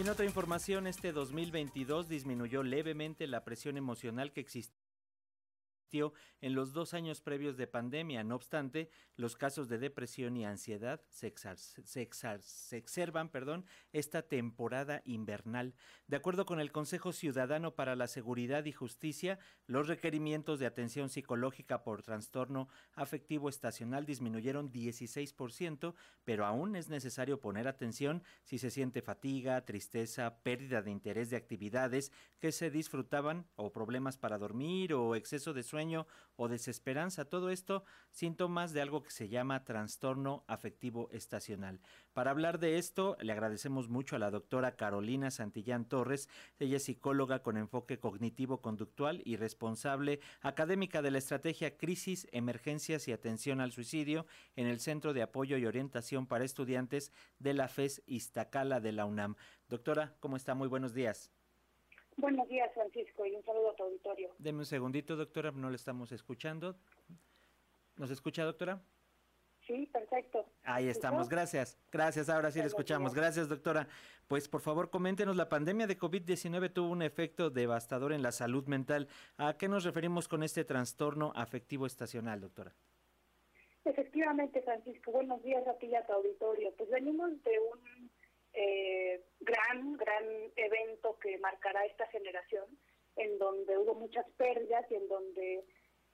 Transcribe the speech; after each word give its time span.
Y 0.00 0.02
en 0.02 0.08
otra 0.08 0.24
información, 0.24 0.86
este 0.86 1.12
2022 1.12 2.08
disminuyó 2.08 2.62
levemente 2.62 3.26
la 3.26 3.44
presión 3.44 3.76
emocional 3.76 4.32
que 4.32 4.40
existía 4.40 4.79
en 6.40 6.54
los 6.54 6.72
dos 6.72 6.94
años 6.94 7.20
previos 7.20 7.56
de 7.56 7.66
pandemia. 7.66 8.22
No 8.22 8.36
obstante, 8.36 8.90
los 9.16 9.36
casos 9.36 9.68
de 9.68 9.78
depresión 9.78 10.36
y 10.36 10.44
ansiedad 10.44 11.00
se, 11.08 11.32
se, 11.84 12.02
exacerban 12.76 13.28
perdón, 13.28 13.66
esta 13.92 14.22
temporada 14.22 15.02
invernal. 15.04 15.74
De 16.06 16.16
acuerdo 16.16 16.46
con 16.46 16.60
el 16.60 16.72
Consejo 16.72 17.12
Ciudadano 17.12 17.74
para 17.74 17.96
la 17.96 18.06
Seguridad 18.06 18.64
y 18.64 18.72
Justicia, 18.72 19.38
los 19.66 19.88
requerimientos 19.88 20.58
de 20.58 20.66
atención 20.66 21.08
psicológica 21.08 21.82
por 21.82 22.02
trastorno 22.02 22.68
afectivo 22.94 23.48
estacional 23.48 24.06
disminuyeron 24.06 24.72
16%, 24.72 25.94
pero 26.24 26.46
aún 26.46 26.76
es 26.76 26.88
necesario 26.88 27.40
poner 27.40 27.66
atención 27.66 28.22
si 28.44 28.58
se 28.58 28.70
siente 28.70 29.02
fatiga, 29.02 29.64
tristeza, 29.64 30.42
pérdida 30.42 30.82
de 30.82 30.90
interés 30.90 31.30
de 31.30 31.36
actividades 31.36 32.12
que 32.38 32.52
se 32.52 32.70
disfrutaban 32.70 33.46
o 33.56 33.72
problemas 33.72 34.16
para 34.18 34.38
dormir 34.38 34.94
o 34.94 35.14
exceso 35.14 35.52
de 35.52 35.62
sueño 35.62 35.79
o 36.36 36.48
desesperanza. 36.48 37.24
Todo 37.24 37.50
esto 37.50 37.84
síntomas 38.10 38.72
de 38.72 38.80
algo 38.80 39.02
que 39.02 39.10
se 39.10 39.28
llama 39.28 39.64
trastorno 39.64 40.44
afectivo 40.46 41.08
estacional. 41.12 41.80
Para 42.12 42.30
hablar 42.30 42.58
de 42.58 42.78
esto, 42.78 43.16
le 43.20 43.32
agradecemos 43.32 43.88
mucho 43.88 44.16
a 44.16 44.18
la 44.18 44.30
doctora 44.30 44.76
Carolina 44.76 45.30
Santillán 45.30 45.84
Torres. 45.84 46.28
Ella 46.58 46.76
es 46.76 46.84
psicóloga 46.84 47.42
con 47.42 47.56
enfoque 47.56 47.98
cognitivo-conductual 47.98 49.22
y 49.24 49.36
responsable 49.36 50.20
académica 50.40 51.02
de 51.02 51.10
la 51.10 51.18
estrategia 51.18 51.76
Crisis, 51.76 52.26
Emergencias 52.32 53.06
y 53.08 53.12
Atención 53.12 53.60
al 53.60 53.72
Suicidio 53.72 54.26
en 54.56 54.66
el 54.66 54.80
Centro 54.80 55.12
de 55.12 55.22
Apoyo 55.22 55.56
y 55.56 55.66
Orientación 55.66 56.26
para 56.26 56.44
Estudiantes 56.44 57.12
de 57.38 57.54
la 57.54 57.68
FES 57.68 58.02
Iztacala 58.06 58.80
de 58.80 58.92
la 58.92 59.04
UNAM. 59.04 59.36
Doctora, 59.68 60.16
¿cómo 60.20 60.36
está? 60.36 60.54
Muy 60.54 60.68
buenos 60.68 60.94
días. 60.94 61.30
Buenos 62.20 62.48
días, 62.50 62.70
Francisco, 62.74 63.24
y 63.24 63.34
un 63.34 63.42
saludo 63.44 63.70
a 63.70 63.76
tu 63.76 63.84
auditorio. 63.84 64.30
Deme 64.38 64.58
un 64.58 64.66
segundito, 64.66 65.16
doctora, 65.16 65.52
no 65.52 65.70
le 65.70 65.76
estamos 65.76 66.12
escuchando. 66.12 66.76
¿Nos 67.96 68.10
escucha, 68.10 68.44
doctora? 68.44 68.82
Sí, 69.66 69.86
perfecto. 69.86 70.44
Ahí 70.64 70.88
estamos, 70.88 71.30
gracias. 71.30 71.78
Gracias, 71.90 72.28
ahora 72.28 72.50
sí 72.50 72.58
le 72.58 72.66
escuchamos. 72.66 73.14
Gracias, 73.14 73.48
doctora. 73.48 73.88
Pues 74.28 74.48
por 74.48 74.60
favor, 74.60 74.90
coméntenos, 74.90 75.34
la 75.34 75.48
pandemia 75.48 75.86
de 75.86 75.98
COVID-19 75.98 76.72
tuvo 76.72 76.90
un 76.90 77.02
efecto 77.02 77.48
devastador 77.48 78.12
en 78.12 78.22
la 78.22 78.32
salud 78.32 78.66
mental. 78.66 79.08
¿A 79.38 79.56
qué 79.56 79.68
nos 79.68 79.84
referimos 79.84 80.28
con 80.28 80.42
este 80.42 80.64
trastorno 80.64 81.32
afectivo 81.34 81.86
estacional, 81.86 82.40
doctora? 82.40 82.74
Efectivamente, 83.84 84.60
Francisco, 84.62 85.10
buenos 85.12 85.42
días 85.42 85.66
a 85.66 85.78
ti 85.78 85.86
y 85.86 85.94
a 85.94 86.04
tu 86.04 86.12
auditorio. 86.12 86.72
Pues 86.76 86.90
venimos 86.90 87.30
de 87.44 87.58
un 87.60 87.99
eh, 88.52 89.24
gran, 89.40 89.96
gran 89.96 90.24
evento 90.56 91.18
que 91.18 91.38
marcará 91.38 91.84
esta 91.86 92.06
generación, 92.08 92.66
en 93.16 93.38
donde 93.38 93.78
hubo 93.78 93.94
muchas 93.94 94.26
pérdidas 94.36 94.84
y 94.90 94.94
en 94.94 95.08
donde 95.08 95.64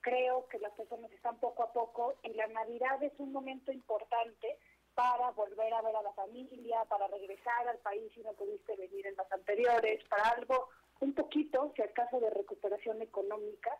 creo 0.00 0.46
que 0.48 0.58
las 0.58 0.72
personas 0.72 1.10
están 1.12 1.38
poco 1.40 1.62
a 1.62 1.72
poco 1.72 2.14
y 2.22 2.32
la 2.34 2.46
Navidad 2.48 3.02
es 3.02 3.12
un 3.18 3.32
momento 3.32 3.72
importante 3.72 4.58
para 4.94 5.30
volver 5.32 5.74
a 5.74 5.82
ver 5.82 5.94
a 5.94 6.02
la 6.02 6.12
familia, 6.14 6.84
para 6.88 7.06
regresar 7.08 7.68
al 7.68 7.78
país 7.78 8.10
si 8.14 8.22
no 8.22 8.32
pudiste 8.32 8.76
venir 8.76 9.06
en 9.06 9.16
las 9.16 9.30
anteriores, 9.30 10.02
para 10.08 10.30
algo 10.30 10.68
un 11.00 11.12
poquito, 11.12 11.72
si 11.76 11.82
acaso, 11.82 12.18
de 12.20 12.30
recuperación 12.30 13.02
económica, 13.02 13.70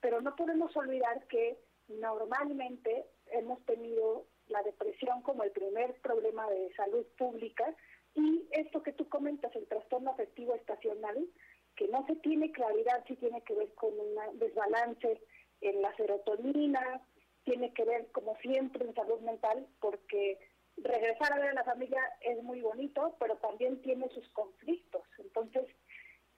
pero 0.00 0.20
no 0.20 0.34
podemos 0.34 0.76
olvidar 0.76 1.26
que 1.28 1.58
normalmente 1.88 3.06
hemos 3.26 3.64
tenido 3.64 4.26
la 4.48 4.62
depresión 4.62 5.22
como 5.22 5.44
el 5.44 5.52
primer 5.52 5.94
problema 6.00 6.48
de 6.50 6.74
salud 6.74 7.06
pública 7.16 7.74
y 8.18 8.48
esto 8.50 8.82
que 8.82 8.92
tú 8.92 9.08
comentas, 9.08 9.54
el 9.54 9.66
trastorno 9.66 10.10
afectivo 10.10 10.54
estacional, 10.54 11.28
que 11.76 11.88
no 11.88 12.04
se 12.06 12.16
tiene 12.16 12.50
claridad 12.50 13.04
si 13.06 13.14
tiene 13.16 13.42
que 13.42 13.54
ver 13.54 13.72
con 13.74 13.92
un 13.98 14.38
desbalance 14.38 15.20
en 15.60 15.82
la 15.82 15.94
serotonina, 15.96 17.00
tiene 17.44 17.72
que 17.72 17.84
ver 17.84 18.10
como 18.10 18.36
siempre 18.38 18.84
en 18.84 18.94
salud 18.94 19.20
mental, 19.20 19.66
porque 19.80 20.38
regresar 20.76 21.32
a 21.32 21.38
ver 21.38 21.50
a 21.50 21.54
la 21.54 21.64
familia 21.64 22.02
es 22.20 22.42
muy 22.42 22.60
bonito, 22.60 23.16
pero 23.20 23.36
también 23.36 23.80
tiene 23.82 24.08
sus 24.10 24.28
conflictos. 24.30 25.02
Entonces, 25.18 25.64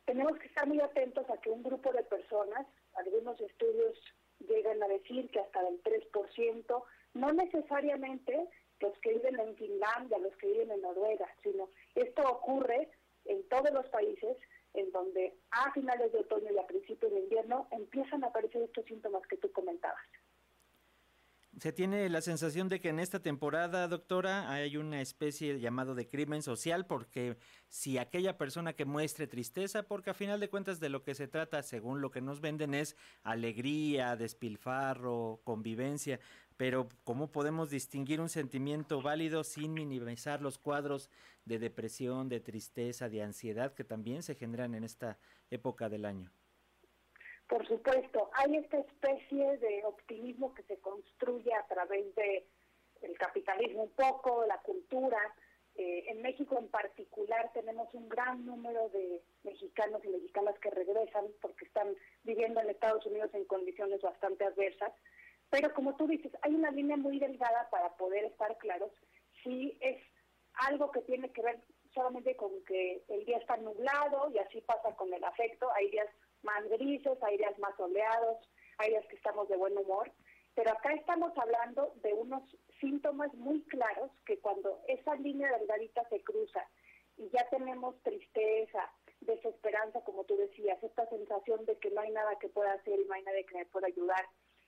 tenemos 0.04 0.38
que 0.38 0.46
estar 0.48 0.66
muy 0.66 0.80
atentos 0.80 1.28
a 1.30 1.40
que 1.40 1.50
un 1.50 1.62
grupo 1.62 1.92
de 1.92 2.04
personas, 2.04 2.66
algunos 2.94 3.40
estudios 3.40 3.98
llegan 4.40 4.82
a 4.82 4.88
decir 4.88 5.30
que 5.30 5.40
hasta 5.40 5.62
del 5.62 5.82
3%, 5.82 6.84
no 7.14 7.32
necesariamente 7.32 8.48
los 8.80 8.98
que 8.98 9.12
viven 9.12 9.38
en 9.38 9.56
Finlandia, 9.56 10.18
los 10.18 10.36
que 10.36 10.48
viven 10.48 10.70
en 10.70 10.80
Noruega, 10.80 11.28
sino 11.42 11.68
esto 11.94 12.22
ocurre 12.22 12.90
en 13.26 13.46
todos 13.48 13.70
los 13.72 13.86
países 13.88 14.36
en 14.74 14.90
donde 14.92 15.34
a 15.50 15.72
finales 15.72 16.12
de 16.12 16.20
otoño 16.20 16.52
y 16.52 16.58
a 16.58 16.66
principios 16.66 17.12
de 17.12 17.20
invierno 17.20 17.68
empiezan 17.70 18.24
a 18.24 18.28
aparecer 18.28 18.62
estos 18.62 18.84
síntomas 18.86 19.26
que 19.26 19.36
tú 19.36 19.50
comentabas. 19.52 20.00
Se 21.58 21.72
tiene 21.72 22.08
la 22.08 22.20
sensación 22.20 22.68
de 22.68 22.80
que 22.80 22.90
en 22.90 23.00
esta 23.00 23.20
temporada, 23.20 23.88
doctora, 23.88 24.50
hay 24.52 24.76
una 24.76 25.00
especie 25.00 25.58
llamado 25.58 25.94
de 25.94 26.06
crimen 26.06 26.42
social, 26.42 26.86
porque 26.86 27.36
si 27.68 27.98
aquella 27.98 28.38
persona 28.38 28.72
que 28.72 28.84
muestre 28.84 29.26
tristeza, 29.26 29.82
porque 29.82 30.10
a 30.10 30.14
final 30.14 30.38
de 30.38 30.48
cuentas 30.48 30.78
de 30.78 30.88
lo 30.88 31.02
que 31.02 31.14
se 31.14 31.26
trata, 31.26 31.62
según 31.62 32.00
lo 32.00 32.10
que 32.12 32.20
nos 32.20 32.40
venden, 32.40 32.72
es 32.72 32.96
alegría, 33.24 34.16
despilfarro, 34.16 35.40
convivencia, 35.44 36.20
pero 36.56 36.88
¿cómo 37.04 37.32
podemos 37.32 37.68
distinguir 37.68 38.20
un 38.20 38.28
sentimiento 38.28 39.02
válido 39.02 39.42
sin 39.44 39.74
minimizar 39.74 40.40
los 40.40 40.56
cuadros 40.56 41.10
de 41.44 41.58
depresión, 41.58 42.28
de 42.28 42.40
tristeza, 42.40 43.08
de 43.08 43.22
ansiedad 43.22 43.74
que 43.74 43.82
también 43.84 44.22
se 44.22 44.34
generan 44.34 44.74
en 44.74 44.84
esta 44.84 45.18
época 45.50 45.88
del 45.88 46.04
año? 46.04 46.30
Por 47.50 47.66
supuesto, 47.66 48.30
hay 48.34 48.58
esta 48.58 48.78
especie 48.78 49.58
de 49.58 49.84
optimismo 49.84 50.54
que 50.54 50.62
se 50.62 50.78
construye 50.78 51.52
a 51.52 51.66
través 51.66 52.14
de 52.14 52.46
el 53.02 53.18
capitalismo 53.18 53.82
un 53.82 53.90
poco, 53.90 54.46
la 54.46 54.58
cultura. 54.58 55.18
Eh, 55.74 56.04
en 56.10 56.22
México 56.22 56.56
en 56.56 56.68
particular 56.68 57.50
tenemos 57.52 57.92
un 57.92 58.08
gran 58.08 58.46
número 58.46 58.88
de 58.90 59.20
mexicanos 59.42 60.00
y 60.04 60.08
mexicanas 60.10 60.56
que 60.60 60.70
regresan 60.70 61.24
porque 61.42 61.64
están 61.64 61.88
viviendo 62.22 62.60
en 62.60 62.70
Estados 62.70 63.04
Unidos 63.06 63.30
en 63.34 63.44
condiciones 63.46 64.00
bastante 64.00 64.44
adversas. 64.44 64.92
Pero 65.50 65.74
como 65.74 65.96
tú 65.96 66.06
dices, 66.06 66.30
hay 66.42 66.54
una 66.54 66.70
línea 66.70 66.96
muy 66.96 67.18
delgada 67.18 67.68
para 67.70 67.96
poder 67.96 68.26
estar 68.26 68.56
claros 68.58 68.92
si 69.42 69.76
es 69.80 70.00
algo 70.68 70.92
que 70.92 71.00
tiene 71.00 71.32
que 71.32 71.42
ver 71.42 71.58
solamente 71.92 72.36
con 72.36 72.64
que 72.64 73.02
el 73.08 73.24
día 73.24 73.38
está 73.38 73.56
nublado 73.56 74.30
y 74.30 74.38
así 74.38 74.60
pasa 74.60 74.94
con 74.94 75.12
el 75.12 75.24
afecto. 75.24 75.68
Hay 75.74 75.90
días 75.90 76.06
más 76.42 76.68
grises, 76.68 77.22
hay 77.22 77.38
días 77.38 77.58
más 77.58 77.76
soleados, 77.76 78.38
hay 78.78 78.90
días 78.90 79.06
que 79.06 79.16
estamos 79.16 79.48
de 79.48 79.56
buen 79.56 79.76
humor, 79.76 80.10
pero 80.54 80.72
acá 80.72 80.92
estamos 80.92 81.32
hablando 81.36 81.92
de 82.02 82.12
unos 82.12 82.42
síntomas 82.80 83.32
muy 83.34 83.62
claros 83.64 84.10
que 84.26 84.38
cuando 84.38 84.80
esa 84.88 85.14
línea 85.16 85.56
delgadita 85.58 86.08
se 86.08 86.22
cruza 86.22 86.66
y 87.16 87.28
ya 87.30 87.48
tenemos 87.50 88.00
tristeza, 88.02 88.90
desesperanza, 89.20 90.00
como 90.02 90.24
tú 90.24 90.36
decías, 90.36 90.82
esta 90.82 91.06
sensación 91.08 91.64
de 91.66 91.78
que 91.78 91.90
no 91.90 92.00
hay 92.00 92.10
nada 92.10 92.38
que 92.38 92.48
pueda 92.48 92.72
hacer 92.72 92.98
y 92.98 93.04
no 93.04 93.14
hay 93.14 93.22
nadie 93.22 93.44
que 93.44 93.58
me 93.58 93.66
pueda 93.66 93.86
ayudar, 93.86 94.24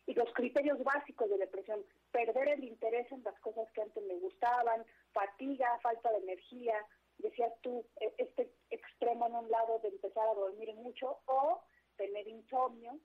y 0.07 0.15
los 0.15 0.33
criterios 0.35 0.83
básicos 0.83 1.31
de 1.31 1.39
depresión, 1.39 1.85
perder 2.11 2.49
el 2.49 2.65
interés 2.65 3.11
en 3.13 3.23
las 3.23 3.39
cosas 3.41 3.71
que 3.73 3.83
antes 3.83 4.03
me 4.05 4.15
gustaban, 4.17 4.85
fatiga, 5.13 5.79
falta 5.81 6.11
de 6.11 6.19
energía, 6.19 6.75
decías 7.19 7.53
tú, 7.63 7.87
e, 8.01 8.13
este 8.19 8.51
extremo 8.71 9.22
un 9.35 9.51
lado 9.51 9.79
de 9.81 9.89
empezar 9.89 10.29
a 10.29 10.35
dormir 10.35 10.75
mucho 10.75 11.19
o 11.27 11.63
tener 11.97 12.27
insomnio. 12.29 12.99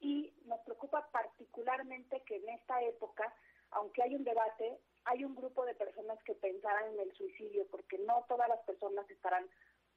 Y 0.00 0.34
nos 0.44 0.60
preocupa 0.60 1.08
particularmente 1.10 2.22
que 2.26 2.36
en 2.36 2.48
esta 2.50 2.82
época, 2.82 3.34
aunque 3.70 4.02
hay 4.02 4.14
un 4.14 4.24
debate, 4.24 4.78
hay 5.04 5.24
un 5.24 5.34
grupo 5.34 5.64
de 5.64 5.74
personas 5.74 6.22
que 6.24 6.34
pensarán 6.34 6.92
en 6.92 7.00
el 7.00 7.12
suicidio, 7.14 7.66
porque 7.70 7.98
no 7.98 8.24
todas 8.28 8.48
las 8.48 8.60
personas 8.60 9.08
estarán 9.10 9.48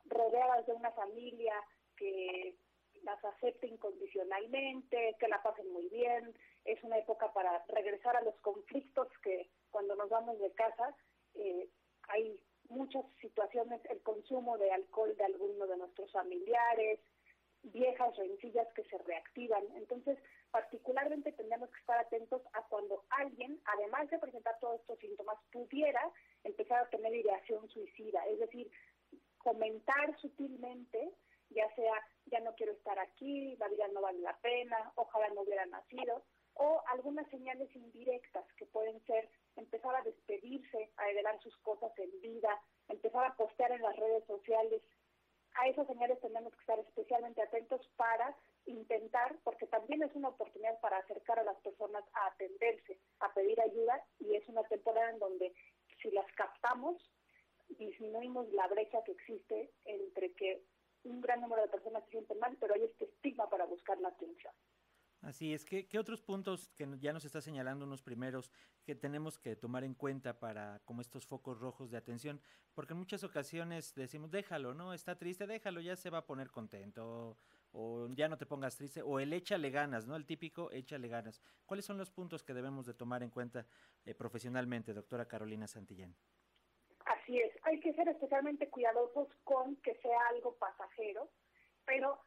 rodeadas 0.05 0.65
de 0.65 0.73
una 0.73 0.91
familia 0.91 1.53
que 1.95 2.55
las 3.03 3.23
acepte 3.23 3.67
incondicionalmente, 3.67 5.15
que 5.19 5.27
la 5.27 5.41
pasen 5.41 5.71
muy 5.71 5.87
bien. 5.89 6.33
Es 6.65 6.81
una 6.83 6.97
época 6.97 7.31
para 7.33 7.63
regresar 7.67 8.15
a 8.15 8.21
los 8.21 8.35
conflictos 8.41 9.07
que 9.23 9.49
cuando 9.71 9.95
nos 9.95 10.09
vamos 10.09 10.39
de 10.39 10.51
casa 10.53 10.95
eh, 11.35 11.69
hay 12.09 12.39
muchas 12.69 13.05
situaciones, 13.21 13.81
el 13.89 14.01
consumo 14.01 14.57
de 14.57 14.71
alcohol 14.71 15.15
de 15.17 15.25
alguno 15.25 15.67
de 15.67 15.77
nuestros 15.77 16.11
familiares, 16.11 16.99
viejas 17.63 18.15
rencillas 18.15 18.67
que 18.73 18.83
se 18.85 18.97
reactivan. 18.99 19.63
Entonces, 19.75 20.17
particularmente 20.51 21.31
tendríamos 21.33 21.69
que 21.69 21.79
estar 21.79 21.99
atentos 21.99 22.41
a 22.53 22.63
cuando 22.63 23.03
alguien, 23.09 23.59
además 23.65 24.09
de 24.09 24.19
presentar 24.19 24.57
todos 24.59 24.79
estos 24.81 24.99
síntomas, 24.99 25.37
pudiera 25.51 26.01
empezar 26.43 26.83
a 26.83 26.89
tener 26.89 27.13
ideación 27.13 27.67
suicida, 27.69 28.25
es 28.27 28.39
decir, 28.39 28.71
comentar 29.37 30.17
sutilmente, 30.19 31.11
ya 31.49 31.73
sea, 31.75 31.93
ya 32.25 32.39
no 32.41 32.53
quiero 32.55 32.73
estar 32.73 32.99
aquí, 32.99 33.55
la 33.57 33.67
vida 33.69 33.87
no 33.89 34.01
vale 34.01 34.19
la 34.19 34.37
pena, 34.37 34.91
ojalá 34.95 35.29
no 35.29 35.41
hubiera 35.41 35.65
nacido, 35.65 36.23
o 36.59 36.81
algunas 36.87 37.27
señales 37.29 37.73
indirectas 37.75 38.45
que 38.53 38.65
pueden 38.65 38.99
ser 39.05 39.29
empezar 39.55 39.95
a 39.95 40.01
despedirse, 40.01 40.91
a 40.97 41.09
heredar 41.09 41.39
sus 41.41 41.55
cosas 41.57 41.91
en 41.97 42.21
vida, 42.21 42.61
empezar 42.87 43.25
a 43.25 43.35
postear 43.35 43.71
en 43.71 43.81
las 43.81 43.95
redes 43.95 44.25
sociales. 44.25 44.81
A 45.55 45.67
esas 45.67 45.87
señales 45.87 46.19
tenemos 46.19 46.53
que 46.53 46.59
estar 46.59 46.79
especialmente 46.79 47.41
atentos 47.41 47.81
para 47.95 48.35
intentar, 48.65 49.35
porque 49.43 49.65
también 49.67 50.03
es 50.03 50.13
una 50.15 50.29
oportunidad 50.29 50.79
para 50.79 50.97
acercar 50.97 51.39
a 51.39 51.43
las 51.43 51.57
personas 51.61 52.03
a 52.13 52.27
atenderse, 52.27 52.99
a 53.19 53.33
pedir 53.33 53.59
ayuda, 53.61 54.03
y 54.19 54.35
es 54.35 54.47
una 54.49 54.63
temporada 54.63 55.09
en 55.09 55.19
donde 55.19 55.53
si 56.01 56.11
las 56.11 56.31
captamos, 56.33 56.97
disminuimos 57.69 58.51
la 58.53 58.67
brecha 58.67 59.03
que 59.03 59.13
existe 59.13 59.71
entre 59.85 60.33
que 60.33 60.63
un 61.03 61.21
gran 61.21 61.41
número 61.41 61.61
de 61.63 61.69
personas 61.69 62.03
se 62.05 62.11
sienten 62.11 62.39
mal, 62.39 62.55
pero 62.59 62.73
hay 62.73 62.83
este 62.83 63.05
estigma 63.05 63.49
para 63.49 63.65
buscar 63.65 63.97
la 63.99 64.09
atención. 64.09 64.53
Así 65.21 65.53
es, 65.53 65.65
¿Qué, 65.65 65.87
¿qué, 65.87 65.97
otros 65.97 66.21
puntos 66.21 66.69
que 66.69 66.87
ya 66.99 67.11
nos 67.11 67.25
está 67.25 67.41
señalando 67.41 67.85
unos 67.85 68.01
primeros 68.01 68.51
que 68.83 68.95
tenemos 68.95 69.39
que 69.39 69.55
tomar 69.55 69.83
en 69.83 69.95
cuenta 69.95 70.39
para 70.39 70.79
como 70.85 71.01
estos 71.01 71.25
focos 71.25 71.59
rojos 71.59 71.89
de 71.89 71.97
atención? 71.97 72.39
Porque 72.75 72.93
en 72.93 72.99
muchas 72.99 73.23
ocasiones 73.23 73.95
decimos, 73.95 74.29
déjalo, 74.29 74.73
¿no? 74.75 74.93
Está 74.93 75.17
triste, 75.17 75.47
déjalo, 75.47 75.81
ya 75.81 75.95
se 75.95 76.11
va 76.11 76.19
a 76.19 76.25
poner 76.25 76.51
contento, 76.51 77.37
o 77.71 78.07
ya 78.09 78.29
no 78.29 78.37
te 78.37 78.45
pongas 78.45 78.77
triste, 78.77 79.01
o 79.01 79.19
el 79.19 79.33
échale 79.33 79.71
ganas, 79.71 80.05
¿no? 80.05 80.15
El 80.15 80.25
típico 80.25 80.71
échale 80.71 81.07
ganas. 81.07 81.41
¿Cuáles 81.65 81.85
son 81.85 81.97
los 81.97 82.11
puntos 82.11 82.43
que 82.43 82.53
debemos 82.53 82.85
de 82.85 82.93
tomar 82.93 83.23
en 83.23 83.31
cuenta 83.31 83.65
eh, 84.05 84.13
profesionalmente, 84.13 84.93
doctora 84.93 85.27
Carolina 85.27 85.67
Santillán? 85.67 86.15
Así 87.05 87.39
es, 87.39 87.51
hay 87.63 87.79
que 87.79 87.93
ser 87.93 88.07
especialmente 88.07 88.69
cuidadosos 88.69 89.29
con 89.43 89.75
que 89.77 89.95
sea 89.95 90.19
algo 90.29 90.55
pasajero, 90.57 91.29
pero 91.85 92.21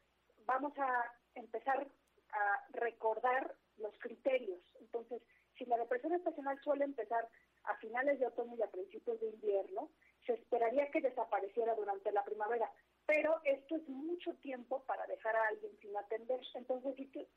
vamos 0.44 0.76
a 0.78 1.04
empezar 1.34 1.86
a 2.32 2.64
recordar 2.72 3.54
los 3.78 3.96
criterios. 3.98 4.60
Entonces, 4.80 5.22
si 5.56 5.64
la 5.66 5.78
depresión 5.78 6.12
estacional 6.14 6.58
suele 6.62 6.84
empezar 6.84 7.28
a 7.64 7.76
finales 7.76 8.18
de 8.18 8.26
otoño 8.26 8.56
y 8.56 8.62
a 8.62 8.70
principios 8.70 9.20
de 9.20 9.28
invierno, 9.28 9.90
se 10.26 10.34
esperaría 10.34 10.90
que 10.90 11.00
desapareciera 11.00 11.74
durante 11.74 12.12
la 12.12 12.24
primavera, 12.24 12.70
pero 13.06 13.40
esto 13.44 13.76
es 13.76 13.88
mucho 13.88 14.34
tiempo 14.36 14.82
para 14.84 15.06
dejar 15.06 15.36
a 15.36 15.48
alguien 15.48 15.72
sin 15.80 15.96
atender. 15.96 16.40
Entonces, 16.54 16.94
si 16.96 17.28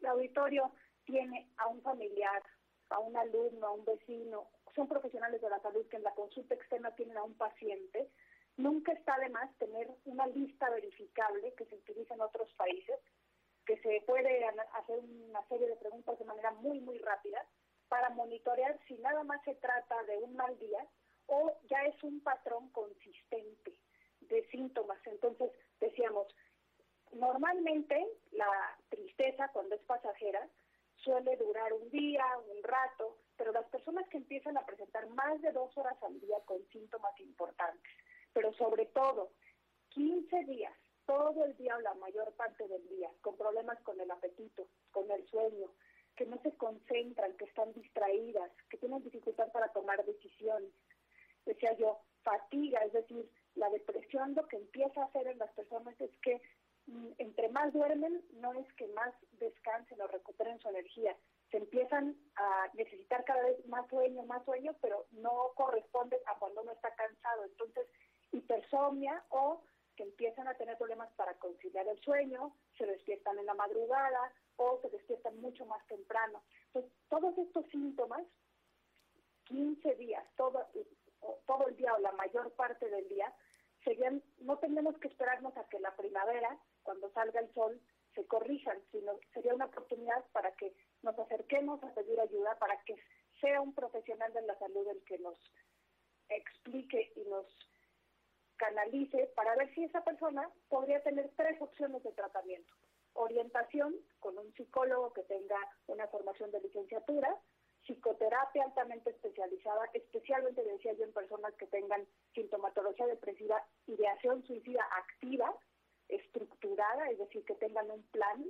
el 0.00 0.06
auditorio 0.06 0.72
tiene 1.04 1.48
a 1.56 1.68
un 1.68 1.80
familiar, 1.82 2.42
a 2.90 2.98
un 2.98 3.16
alumno, 3.16 3.66
a 3.66 3.72
un 3.72 3.84
vecino, 3.84 4.48
son 4.74 4.88
profesionales 4.88 5.40
de 5.40 5.50
la 5.50 5.60
salud 5.60 5.86
que 5.88 5.96
en 5.96 6.02
la 6.02 6.14
consulta 6.14 6.54
externa 6.54 6.94
tienen 6.94 7.16
a 7.16 7.22
un 7.22 7.34
paciente, 7.34 8.10
nunca 8.56 8.92
está 8.92 9.18
de 9.18 9.28
más 9.30 9.56
tener 9.58 9.88
una 10.04 10.26
lista 10.26 10.68
verificable 10.70 11.54
que 11.54 11.66
se 11.66 11.76
utiliza 11.76 12.14
en 12.14 12.20
otros 12.20 12.52
países 12.54 12.98
que 13.64 13.78
se 13.78 14.02
puede 14.06 14.44
hacer 14.46 14.98
una 14.98 15.46
serie 15.48 15.68
de 15.68 15.76
preguntas 15.76 16.18
de 16.18 16.24
manera 16.24 16.50
muy, 16.52 16.80
muy 16.80 16.98
rápida 16.98 17.44
para 17.88 18.10
monitorear 18.10 18.78
si 18.86 18.94
nada 18.98 19.24
más 19.24 19.42
se 19.44 19.54
trata 19.56 20.02
de 20.04 20.18
un 20.18 20.34
mal 20.34 20.58
día 20.58 20.86
o 21.26 21.52
ya 21.70 21.82
es 21.84 22.02
un 22.02 22.20
patrón 22.20 22.70
consistente 22.70 23.78
de 24.20 24.46
síntomas. 24.48 24.98
Entonces, 25.06 25.50
decíamos, 25.80 26.26
normalmente 27.12 28.06
la 28.32 28.78
tristeza 28.88 29.48
cuando 29.48 29.74
es 29.74 29.82
pasajera 29.82 30.48
suele 30.96 31.36
durar 31.36 31.72
un 31.72 31.90
día, 31.90 32.24
un 32.54 32.62
rato, 32.62 33.18
pero 33.36 33.52
las 33.52 33.66
personas 33.66 34.08
que 34.08 34.18
empiezan 34.18 34.56
a 34.56 34.66
presentar 34.66 35.08
más 35.10 35.40
de 35.42 35.52
dos 35.52 35.76
horas 35.76 36.00
al 36.02 36.20
día 36.20 36.36
con 36.44 36.64
síntomas 36.68 37.18
importantes, 37.20 37.92
pero 38.32 38.52
sobre 38.54 38.86
todo 38.86 39.32
15 39.90 40.44
días 40.44 40.72
todo 41.06 41.44
el 41.44 41.56
día 41.56 41.76
o 41.76 41.80
la 41.80 41.94
mayor 41.94 42.32
parte 42.34 42.66
del 42.66 42.86
día, 42.88 43.10
con 43.20 43.36
problemas 43.36 43.80
con 43.82 44.00
el 44.00 44.10
apetito, 44.10 44.66
con 44.90 45.10
el 45.10 45.26
sueño, 45.28 45.70
que 46.16 46.26
no 46.26 46.38
se 46.42 46.52
concentran, 46.56 47.36
que 47.36 47.44
están 47.44 47.72
distraídas, 47.72 48.50
que 48.70 48.78
tienen 48.78 49.02
dificultad 49.02 49.50
para 49.52 49.68
tomar 49.72 50.04
decisiones. 50.04 50.70
Decía 51.44 51.72
yo, 51.76 52.00
fatiga, 52.22 52.80
es 52.80 52.92
decir, 52.92 53.28
la 53.54 53.68
depresión 53.70 54.34
lo 54.34 54.46
que 54.48 54.56
empieza 54.56 55.02
a 55.02 55.06
hacer 55.06 55.26
en 55.26 55.38
las 55.38 55.52
personas 55.52 56.00
es 56.00 56.10
que 56.22 56.40
mm, 56.86 57.12
entre 57.18 57.48
más 57.50 57.72
duermen, 57.72 58.24
no 58.34 58.52
es 58.54 58.72
que 58.74 58.86
más 58.88 59.12
descansen 59.32 60.00
o 60.00 60.06
recuperen 60.06 60.58
su 60.60 60.68
energía, 60.68 61.16
se 61.50 61.58
empiezan 61.58 62.16
a 62.36 62.68
necesitar 62.74 63.24
cada 63.24 63.42
vez 63.44 63.64
más 63.66 63.88
sueño, 63.88 64.22
más 64.24 64.44
sueño, 64.44 64.74
pero 64.80 65.06
no 65.12 65.52
corresponde 65.54 66.18
a 66.26 66.38
cuando 66.38 66.62
uno 66.62 66.72
está 66.72 66.94
cansado. 66.94 67.44
Entonces, 67.44 67.86
hipersomnia 68.32 69.22
o 69.30 69.62
que 69.96 70.02
empiezan 70.02 70.48
a 70.48 70.54
tener 70.54 70.76
problemas 70.76 71.10
para 71.14 71.34
conciliar 71.38 71.86
el 71.88 72.00
sueño, 72.00 72.54
se 72.76 72.86
despiertan 72.86 73.38
en 73.38 73.46
la 73.46 73.54
madrugada 73.54 74.32
o 74.56 74.78
se 74.82 74.90
despiertan 74.90 75.40
mucho 75.40 75.64
más 75.66 75.86
temprano. 75.86 76.42
Entonces, 76.66 76.92
todos 77.08 77.36
estos 77.38 77.66
síntomas, 77.70 78.22
15 79.44 79.94
días, 79.96 80.24
todo, 80.36 80.66
todo 81.46 81.68
el 81.68 81.76
día 81.76 81.94
o 81.94 81.98
la 81.98 82.12
mayor 82.12 82.52
parte 82.52 82.88
del 82.88 83.08
día, 83.08 83.32
serían, 83.84 84.22
no 84.38 84.58
tenemos 84.58 84.98
que 84.98 85.08
esperarnos 85.08 85.56
a 85.56 85.68
que 85.68 85.78
la 85.78 85.94
primavera, 85.94 86.58
cuando 86.82 87.10
salga 87.12 87.40
el 87.40 87.52
sol, 87.52 87.80
se 88.14 88.26
corrijan, 88.26 88.78
sino 88.92 89.12
sería 89.32 89.54
una 89.54 89.66
oportunidad 89.66 90.24
para 90.32 90.52
que 90.52 90.74
nos 91.02 91.18
acerquemos 91.18 91.82
a 91.82 91.92
pedir 91.94 92.18
ayuda, 92.20 92.56
para 92.58 92.80
que 92.84 92.96
sea 93.40 93.60
un 93.60 93.74
profesional 93.74 94.32
de 94.32 94.42
la 94.42 94.58
salud 94.58 94.86
el 94.88 95.02
que 95.04 95.18
nos 95.18 95.36
explique 96.28 97.12
y 97.16 97.24
nos 97.28 97.46
canalice 98.56 99.30
para 99.34 99.54
ver 99.56 99.72
si 99.74 99.84
esa 99.84 100.02
persona 100.04 100.48
podría 100.68 101.02
tener 101.02 101.30
tres 101.36 101.60
opciones 101.60 102.02
de 102.02 102.12
tratamiento. 102.12 102.72
Orientación 103.14 103.94
con 104.20 104.38
un 104.38 104.52
psicólogo 104.54 105.12
que 105.12 105.22
tenga 105.22 105.56
una 105.86 106.06
formación 106.08 106.50
de 106.50 106.60
licenciatura, 106.60 107.36
psicoterapia 107.86 108.64
altamente 108.64 109.10
especializada, 109.10 109.90
especialmente 109.92 110.64
decía 110.64 110.94
yo 110.94 111.04
en 111.04 111.12
personas 111.12 111.54
que 111.54 111.66
tengan 111.66 112.06
sintomatología 112.34 113.06
depresiva, 113.06 113.62
ideación 113.86 114.44
suicida 114.46 114.82
activa, 114.96 115.54
estructurada, 116.08 117.10
es 117.10 117.18
decir, 117.18 117.44
que 117.44 117.54
tengan 117.54 117.90
un 117.90 118.02
plan, 118.04 118.44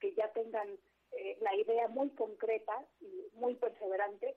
que 0.00 0.14
ya 0.14 0.32
tengan 0.32 0.68
eh, 1.12 1.38
la 1.40 1.54
idea 1.54 1.88
muy 1.88 2.10
concreta 2.10 2.84
y 3.00 3.28
muy 3.34 3.54
perseverante, 3.56 4.36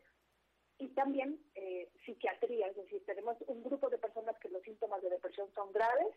y 0.81 0.87
también 0.95 1.39
eh, 1.53 1.91
psiquiatría, 2.03 2.65
es 2.67 2.75
decir, 2.75 3.05
tenemos 3.05 3.37
un 3.45 3.63
grupo 3.63 3.87
de 3.87 3.99
personas 3.99 4.35
que 4.39 4.49
los 4.49 4.63
síntomas 4.63 4.99
de 5.03 5.11
depresión 5.11 5.47
son 5.53 5.71
graves, 5.71 6.07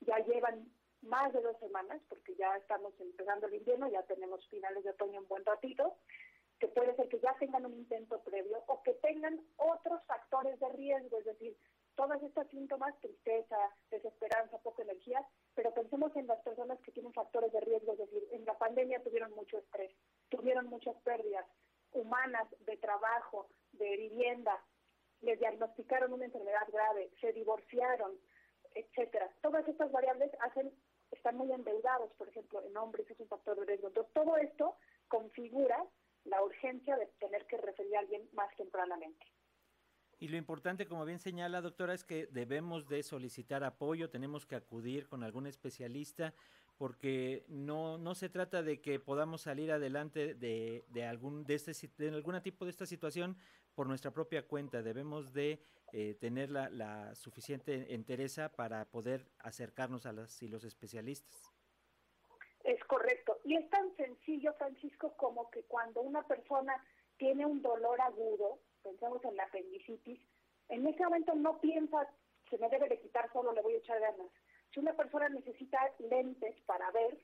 ya 0.00 0.18
llevan 0.20 0.72
más 1.02 1.34
de 1.34 1.42
dos 1.42 1.58
semanas, 1.58 2.00
porque 2.08 2.34
ya 2.34 2.56
estamos 2.56 2.94
empezando 2.98 3.46
el 3.46 3.56
invierno, 3.56 3.90
ya 3.90 4.02
tenemos 4.04 4.40
finales 4.48 4.84
de 4.84 4.90
otoño 4.90 5.20
un 5.20 5.28
buen 5.28 5.44
ratito, 5.44 5.98
que 6.58 6.68
puede 6.68 6.96
ser 6.96 7.10
que 7.10 7.20
ya 7.20 7.36
tengan 7.38 7.66
un 7.66 7.74
intento 7.74 8.18
previo 8.22 8.64
o 8.68 8.82
que 8.82 8.94
tengan 8.94 9.38
otros 9.56 10.02
factores 10.06 10.58
de 10.60 10.68
riesgo, 10.70 11.18
es 11.18 11.26
decir, 11.26 11.54
todas 11.94 12.22
estas 12.22 12.48
síntomas, 12.48 12.98
tristeza, 13.00 13.58
desesperanza, 13.90 14.56
poca 14.62 14.82
energía, 14.82 15.26
pero 15.54 15.74
pensemos 15.74 16.16
en 16.16 16.26
las 16.26 16.40
personas 16.40 16.80
que 16.80 16.92
tienen 16.92 17.12
factores 17.12 17.52
de 17.52 17.60
riesgo, 17.60 17.92
es 17.92 17.98
decir, 17.98 18.26
en 18.32 18.46
la 18.46 18.56
pandemia 18.56 19.02
tuvieron 19.02 19.34
mucho 19.34 19.58
estrés, 19.58 19.92
tuvieron 20.30 20.68
muchas 20.68 20.96
pérdidas 21.02 21.44
humanas 21.92 22.48
de 22.66 22.76
trabajo, 22.76 23.48
de 23.78 23.96
vivienda, 23.96 24.62
les 25.20 25.38
diagnosticaron 25.38 26.12
una 26.12 26.26
enfermedad 26.26 26.66
grave, 26.72 27.10
se 27.20 27.32
divorciaron, 27.32 28.12
etcétera. 28.74 29.30
Todas 29.40 29.66
estas 29.66 29.90
variables 29.90 30.30
hacen 30.40 30.72
están 31.10 31.36
muy 31.36 31.50
endeudados, 31.52 32.12
por 32.14 32.28
ejemplo, 32.28 32.62
en 32.64 32.76
hombres 32.76 33.08
es 33.10 33.18
un 33.20 33.28
factor 33.28 33.58
de 33.58 33.66
riesgo. 33.66 33.88
Entonces, 33.88 34.12
todo 34.12 34.36
esto 34.36 34.76
configura 35.08 35.84
la 36.24 36.42
urgencia 36.42 36.96
de 36.96 37.06
tener 37.20 37.46
que 37.46 37.58
referir 37.58 37.96
a 37.96 38.00
alguien 38.00 38.28
más 38.32 38.54
tempranamente. 38.56 39.24
Y 40.18 40.28
lo 40.28 40.36
importante, 40.36 40.86
como 40.86 41.04
bien 41.04 41.18
señala, 41.18 41.60
doctora, 41.60 41.94
es 41.94 42.02
que 42.02 42.26
debemos 42.26 42.88
de 42.88 43.02
solicitar 43.02 43.64
apoyo, 43.64 44.10
tenemos 44.10 44.46
que 44.46 44.56
acudir 44.56 45.08
con 45.08 45.22
algún 45.22 45.46
especialista, 45.46 46.34
porque 46.78 47.44
no, 47.48 47.98
no 47.98 48.14
se 48.14 48.28
trata 48.28 48.62
de 48.62 48.80
que 48.80 48.98
podamos 48.98 49.42
salir 49.42 49.70
adelante 49.72 50.34
de, 50.34 50.84
de 50.88 51.04
algún 51.04 51.44
de 51.44 51.54
este 51.54 51.72
de 51.96 52.08
algún 52.08 52.40
tipo 52.42 52.64
de 52.64 52.70
esta 52.70 52.86
situación 52.86 53.36
por 53.76 53.86
nuestra 53.86 54.10
propia 54.10 54.48
cuenta. 54.48 54.82
Debemos 54.82 55.32
de 55.32 55.60
eh, 55.92 56.14
tener 56.14 56.50
la, 56.50 56.68
la, 56.70 57.14
suficiente 57.14 57.94
entereza 57.94 58.48
para 58.48 58.86
poder 58.86 59.28
acercarnos 59.38 60.06
a 60.06 60.12
las 60.12 60.42
y 60.42 60.48
los 60.48 60.64
especialistas. 60.64 61.52
Es 62.64 62.82
correcto. 62.84 63.38
Y 63.44 63.54
es 63.54 63.70
tan 63.70 63.94
sencillo, 63.96 64.52
Francisco, 64.54 65.14
como 65.16 65.48
que 65.50 65.62
cuando 65.64 66.00
una 66.00 66.26
persona 66.26 66.74
tiene 67.18 67.46
un 67.46 67.62
dolor 67.62 68.00
agudo, 68.00 68.58
pensamos 68.82 69.24
en 69.24 69.36
la 69.36 69.44
apendicitis, 69.44 70.20
en 70.68 70.86
ese 70.86 71.04
momento 71.04 71.34
no 71.34 71.60
piensa, 71.60 72.08
se 72.50 72.58
me 72.58 72.68
debe 72.68 72.88
de 72.88 72.98
quitar 72.98 73.30
solo, 73.32 73.52
le 73.52 73.62
voy 73.62 73.74
a 73.74 73.78
echar 73.78 74.00
ganas. 74.00 74.26
Si 74.72 74.80
una 74.80 74.94
persona 74.94 75.28
necesita 75.28 75.78
lentes 75.98 76.56
para 76.66 76.90
ver, 76.90 77.18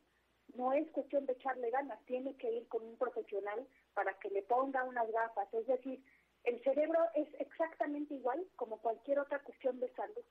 no 0.54 0.72
es 0.72 0.88
cuestión 0.90 1.26
de 1.26 1.32
echarle 1.32 1.70
ganas, 1.70 1.98
tiene 2.04 2.36
que 2.36 2.50
ir 2.52 2.68
con 2.68 2.84
un 2.84 2.96
profesional 2.96 3.66
para 3.94 4.14
que 4.18 4.30
le 4.30 4.42
ponga 4.42 4.84
unas 4.84 5.10
gafas. 5.10 5.52
Es 5.52 5.66
decir, 5.66 6.02
el 6.44 6.62
cerebro 6.62 7.00
es 7.14 7.28
exactamente 7.38 8.14
igual 8.14 8.44
como 8.56 8.78
cualquier 8.78 9.20
otra 9.20 9.40
cuestión 9.40 9.78
de 9.80 9.92
salud. 9.94 10.24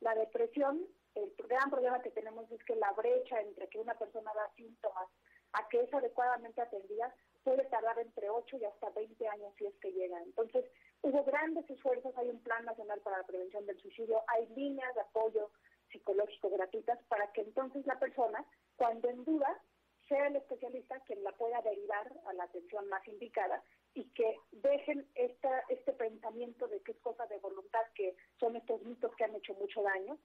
La 0.00 0.14
depresión, 0.14 0.86
el 1.14 1.34
gran 1.36 1.70
problema 1.70 2.00
que 2.02 2.10
tenemos 2.10 2.50
es 2.52 2.62
que 2.64 2.76
la 2.76 2.92
brecha 2.92 3.40
entre 3.40 3.68
que 3.68 3.80
una 3.80 3.94
persona 3.94 4.32
da 4.34 4.50
síntomas 4.54 5.08
a 5.52 5.68
que 5.68 5.80
es 5.80 5.92
adecuadamente 5.92 6.60
atendida 6.60 7.12
puede 7.42 7.64
tardar 7.64 7.98
entre 7.98 8.28
8 8.30 8.58
y 8.58 8.64
hasta 8.64 8.90
20 8.90 9.28
años 9.28 9.52
si 9.56 9.66
es 9.66 9.74
que 9.76 9.92
llega. 9.92 10.22
Entonces, 10.22 10.64
hubo 11.02 11.24
grandes 11.24 11.68
esfuerzos, 11.70 12.16
hay 12.16 12.28
un 12.28 12.42
Plan 12.42 12.64
Nacional 12.64 13.00
para 13.00 13.18
la 13.18 13.26
Prevención 13.26 13.66
del 13.66 13.80
Suicidio, 13.80 14.22
hay 14.28 14.46
líneas 14.54 14.94
de 14.94 15.00
apoyo 15.00 15.50
psicológico 15.90 16.50
gratuitas 16.50 16.98
para 17.08 17.32
que 17.32 17.40
entonces 17.40 17.86
la 17.86 17.98
persona, 17.98 18.44
cuando 18.76 19.08
en 19.08 19.24
duda, 19.24 19.60
sea 20.08 20.26
el 20.26 20.36
especialista 20.36 21.00
quien 21.00 21.22
la 21.22 21.32
pueda 21.32 21.60
derivar 21.62 22.12
a 22.26 22.32
la 22.32 22.44
atención 22.44 22.88
más 22.88 23.06
indicada 23.06 23.62
y 23.94 24.04
que 24.10 24.36
dejen 24.52 25.06
esta, 25.14 25.64
este 25.68 25.92
pensamiento 25.92 26.66
de 26.68 26.80
que 26.82 26.92
es 26.92 26.98
cosa 27.00 27.26
de 27.26 27.38
voluntad, 27.38 27.82
que 27.94 28.16
son 28.38 28.56
estos 28.56 28.82
mitos 28.82 29.14
que 29.16 29.24
han 29.24 29.34
hecho 29.34 29.54
mucho 29.54 29.82
daño, 29.82 30.18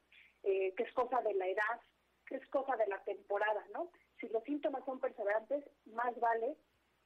eh, 0.43 0.73
que 0.75 0.83
es 0.83 0.93
cosa 0.93 1.21
de 1.21 1.33
la 1.33 1.47
edad, 1.47 1.81
que 2.25 2.35
es 2.35 2.47
cosa 2.47 2.75
de 2.77 2.87
la 2.87 3.03
temporada, 3.03 3.65
¿no? 3.73 3.91
Si 4.19 4.27
los 4.29 4.43
síntomas 4.43 4.85
son 4.85 4.99
perseverantes, 4.99 5.65
más 5.85 6.17
vale 6.19 6.55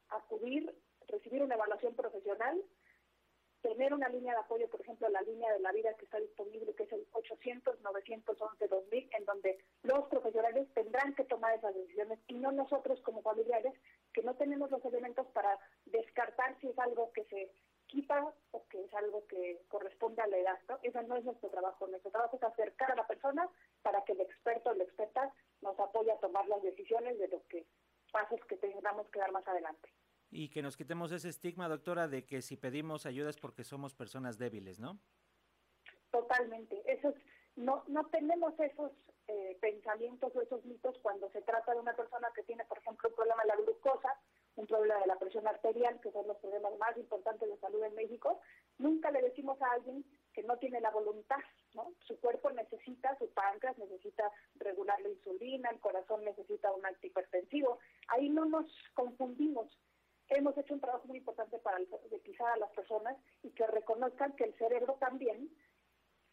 acudir, 0.09 0.73
recibir 1.07 1.41
una 1.43 1.55
evaluación 1.55 1.95
profesional, 1.95 2.61
tener 3.61 3.93
una 3.93 4.09
línea 4.09 4.33
de 4.33 4.39
apoyo, 4.39 4.69
por 4.69 4.81
ejemplo, 4.81 5.09
la 5.09 5.21
línea 5.21 5.51
de 5.53 5.59
la 5.59 5.71
vida 5.71 5.93
que 5.95 6.05
está 6.05 6.19
disponible, 6.19 6.73
que 6.75 6.83
es 6.83 6.91
el 6.91 7.05
800-911-2000, 7.11 9.09
en 9.17 9.25
donde 9.25 9.57
los 9.83 10.07
profesionales 10.07 10.67
tendrán 10.73 11.13
que 11.15 11.23
tomar 11.25 11.55
esas 11.55 11.73
decisiones 11.73 12.19
y 12.27 12.35
no 12.35 12.51
nosotros 12.51 13.01
como 13.01 13.21
familiares, 13.21 13.73
que 14.13 14.23
no 14.23 14.35
tenemos 14.35 14.69
los 14.71 14.83
elementos 14.85 15.27
para 15.27 15.57
descartar 15.85 16.59
si 16.59 16.67
es 16.67 16.79
algo 16.79 17.11
que 17.13 17.25
se 17.25 17.51
quita 17.87 18.33
o 18.51 18.67
que 18.67 18.83
es 18.83 18.93
algo 18.93 19.25
que 19.27 19.61
corresponde 19.69 20.21
a 20.21 20.27
la 20.27 20.37
edad. 20.37 20.59
¿no? 20.67 20.79
Ese 20.83 21.01
no 21.03 21.15
es 21.15 21.23
nuestro 21.23 21.49
trabajo. 21.49 21.87
Nuestro 21.87 22.11
trabajo 22.11 22.35
es 22.35 22.43
acercar 22.43 22.91
a 22.91 22.95
la 22.95 23.07
persona 23.07 23.49
para 23.81 24.03
que 24.03 24.11
el 24.13 24.21
experto 24.21 24.69
o 24.69 24.73
la 24.73 24.83
experta 24.83 25.33
nos 25.61 25.79
apoye 25.79 26.11
a 26.11 26.19
tomar 26.19 26.47
las 26.47 26.61
decisiones 26.61 27.17
de 27.17 27.27
los 27.29 27.41
pasos 28.11 28.39
que 28.47 28.57
tengamos 28.57 29.09
que 29.09 29.19
dar 29.19 29.31
más 29.31 29.47
adelante 29.47 29.89
y 30.29 30.49
que 30.49 30.61
nos 30.61 30.75
quitemos 30.75 31.11
ese 31.11 31.29
estigma, 31.29 31.67
doctora, 31.67 32.07
de 32.07 32.25
que 32.25 32.41
si 32.41 32.57
pedimos 32.57 33.05
ayuda 33.05 33.29
es 33.29 33.37
porque 33.37 33.63
somos 33.63 33.93
personas 33.93 34.37
débiles, 34.37 34.79
¿no? 34.79 34.99
Totalmente. 36.11 36.81
Eso 36.85 37.13
no, 37.55 37.83
no 37.87 38.05
tenemos 38.07 38.59
esos 38.59 38.91
eh, 39.27 39.57
pensamientos 39.59 40.35
o 40.35 40.41
esos 40.41 40.63
mitos 40.65 40.97
cuando 41.01 41.29
se 41.31 41.41
trata 41.41 41.73
de 41.73 41.79
una 41.79 41.95
persona 41.95 42.29
que 42.35 42.43
tiene, 42.43 42.65
por 42.65 42.77
ejemplo, 42.77 43.09
un 43.09 43.15
problema 43.15 43.41
de 43.43 43.49
la 43.49 43.55
glucosa, 43.57 44.19
un 44.55 44.67
problema 44.67 44.99
de 44.99 45.07
la 45.07 45.19
presión 45.19 45.47
arterial, 45.47 45.99
que 46.01 46.11
son 46.11 46.27
los 46.27 46.37
problemas 46.37 46.77
más 46.79 46.97
importantes 46.97 47.49
de 47.49 47.57
salud 47.57 47.83
en 47.83 47.95
México. 47.95 48.39
Nunca 48.77 49.11
le 49.11 49.21
decimos 49.21 49.61
a 49.61 49.71
alguien 49.71 50.03
que 50.33 50.43
no 50.43 50.57
tiene 50.57 50.81
la 50.81 50.91
voluntad, 50.91 51.39
¿no? 51.73 51.93
Su 52.07 52.19
cuerpo 52.19 52.49
necesita, 52.51 53.17
su 53.17 53.29
páncreas 53.33 53.77
necesita 53.77 54.31
regular 54.55 54.99
la 55.01 55.09
insulina, 55.09 55.69
el 55.69 55.79
corazón 55.79 56.23
necesita 56.23 56.71
un 56.71 56.85
antihipertensivo. 56.85 57.79
Ahí 58.07 58.29
no 58.29 58.45
nos 58.45 58.65
confundimos 58.93 59.67
hemos 60.29 60.57
hecho 60.57 60.73
un 60.73 60.81
trabajo 60.81 61.07
muy 61.07 61.17
importante 61.17 61.59
para 61.59 61.77
alfabetizar 61.77 62.51
a 62.53 62.57
las 62.57 62.71
personas 62.71 63.17
y 63.43 63.51
que 63.51 63.65
reconozcan 63.67 64.35
que 64.35 64.45
el 64.45 64.57
cerebro 64.57 64.95
también 64.99 65.49